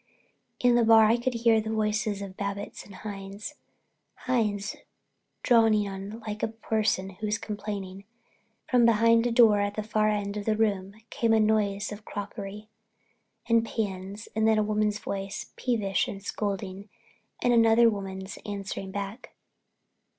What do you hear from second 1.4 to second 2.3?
the voices